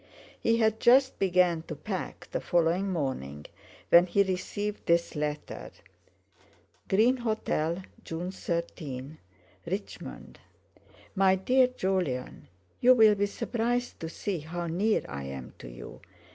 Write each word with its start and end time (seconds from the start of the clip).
He 0.39 0.57
had 0.57 0.79
just 0.79 1.19
begun 1.19 1.61
to 1.67 1.75
pack 1.75 2.27
the 2.31 2.41
following 2.41 2.89
morning 2.91 3.45
when 3.89 4.07
he 4.07 4.23
received 4.23 4.87
this 4.87 5.15
letter: 5.15 5.69
"GREEN 6.87 7.17
HOTEL, 7.17 7.73
"RICHMOND. 7.75 7.87
"June 8.03 8.31
13. 8.31 9.07
"MY 11.13 11.35
DEAR 11.35 11.67
JOLYON, 11.67 12.47
"You 12.79 12.95
will 12.95 13.13
be 13.13 13.27
surprised 13.27 13.99
to 13.99 14.09
see 14.09 14.39
how 14.39 14.65
near 14.65 15.05
I 15.07 15.25
am 15.25 15.53
to 15.59 15.69
you. 15.69 16.01